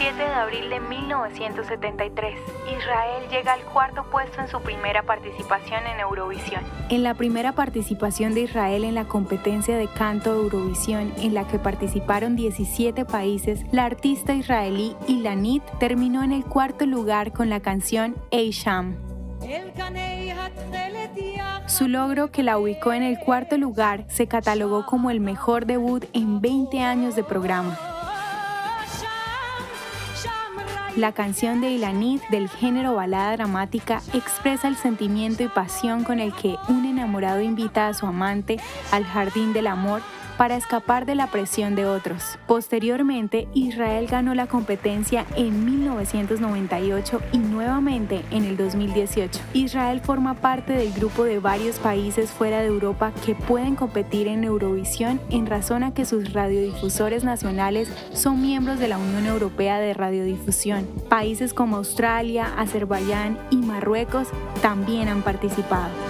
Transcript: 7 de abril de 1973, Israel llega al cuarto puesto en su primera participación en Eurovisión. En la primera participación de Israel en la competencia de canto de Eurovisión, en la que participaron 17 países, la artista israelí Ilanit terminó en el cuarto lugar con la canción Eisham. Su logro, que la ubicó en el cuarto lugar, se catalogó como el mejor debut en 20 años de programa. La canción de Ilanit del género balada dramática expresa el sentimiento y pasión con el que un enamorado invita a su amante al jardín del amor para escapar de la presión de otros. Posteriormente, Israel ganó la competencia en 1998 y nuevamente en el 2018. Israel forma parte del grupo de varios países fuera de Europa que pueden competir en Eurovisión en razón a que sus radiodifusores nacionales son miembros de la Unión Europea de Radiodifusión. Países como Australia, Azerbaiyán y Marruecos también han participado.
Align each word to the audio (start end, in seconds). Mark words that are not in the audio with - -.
7 0.00 0.16
de 0.16 0.32
abril 0.32 0.70
de 0.70 0.80
1973, 0.80 2.34
Israel 2.74 3.22
llega 3.30 3.52
al 3.52 3.60
cuarto 3.64 4.02
puesto 4.10 4.40
en 4.40 4.48
su 4.48 4.58
primera 4.62 5.02
participación 5.02 5.86
en 5.86 6.00
Eurovisión. 6.00 6.62
En 6.88 7.02
la 7.02 7.12
primera 7.12 7.52
participación 7.52 8.32
de 8.32 8.40
Israel 8.40 8.84
en 8.84 8.94
la 8.94 9.04
competencia 9.04 9.76
de 9.76 9.88
canto 9.88 10.32
de 10.32 10.40
Eurovisión, 10.40 11.12
en 11.18 11.34
la 11.34 11.46
que 11.46 11.58
participaron 11.58 12.34
17 12.34 13.04
países, 13.04 13.60
la 13.72 13.84
artista 13.84 14.32
israelí 14.32 14.96
Ilanit 15.06 15.62
terminó 15.78 16.22
en 16.22 16.32
el 16.32 16.46
cuarto 16.46 16.86
lugar 16.86 17.34
con 17.34 17.50
la 17.50 17.60
canción 17.60 18.16
Eisham. 18.30 18.96
Su 21.66 21.88
logro, 21.88 22.30
que 22.30 22.42
la 22.42 22.56
ubicó 22.56 22.94
en 22.94 23.02
el 23.02 23.18
cuarto 23.18 23.58
lugar, 23.58 24.06
se 24.08 24.26
catalogó 24.26 24.86
como 24.86 25.10
el 25.10 25.20
mejor 25.20 25.66
debut 25.66 26.06
en 26.14 26.40
20 26.40 26.80
años 26.80 27.16
de 27.16 27.22
programa. 27.22 27.78
La 30.96 31.12
canción 31.12 31.60
de 31.60 31.70
Ilanit 31.70 32.20
del 32.30 32.48
género 32.48 32.94
balada 32.94 33.32
dramática 33.32 34.02
expresa 34.12 34.66
el 34.66 34.74
sentimiento 34.74 35.44
y 35.44 35.48
pasión 35.48 36.02
con 36.02 36.18
el 36.18 36.34
que 36.34 36.56
un 36.68 36.84
enamorado 37.00 37.40
invita 37.40 37.88
a 37.88 37.94
su 37.94 38.06
amante 38.06 38.58
al 38.92 39.04
jardín 39.04 39.52
del 39.52 39.66
amor 39.66 40.02
para 40.40 40.56
escapar 40.56 41.04
de 41.04 41.14
la 41.14 41.26
presión 41.26 41.74
de 41.74 41.84
otros. 41.84 42.38
Posteriormente, 42.46 43.46
Israel 43.52 44.06
ganó 44.06 44.34
la 44.34 44.46
competencia 44.46 45.26
en 45.36 45.66
1998 45.66 47.20
y 47.32 47.36
nuevamente 47.36 48.22
en 48.30 48.44
el 48.44 48.56
2018. 48.56 49.38
Israel 49.52 50.00
forma 50.00 50.32
parte 50.32 50.72
del 50.72 50.94
grupo 50.94 51.24
de 51.24 51.40
varios 51.40 51.78
países 51.78 52.30
fuera 52.30 52.60
de 52.60 52.68
Europa 52.68 53.12
que 53.26 53.34
pueden 53.34 53.76
competir 53.76 54.28
en 54.28 54.44
Eurovisión 54.44 55.20
en 55.28 55.44
razón 55.44 55.82
a 55.82 55.92
que 55.92 56.06
sus 56.06 56.32
radiodifusores 56.32 57.22
nacionales 57.22 57.92
son 58.14 58.40
miembros 58.40 58.78
de 58.78 58.88
la 58.88 58.96
Unión 58.96 59.26
Europea 59.26 59.78
de 59.78 59.92
Radiodifusión. 59.92 60.86
Países 61.10 61.52
como 61.52 61.76
Australia, 61.76 62.54
Azerbaiyán 62.56 63.38
y 63.50 63.56
Marruecos 63.56 64.28
también 64.62 65.08
han 65.08 65.20
participado. 65.20 66.09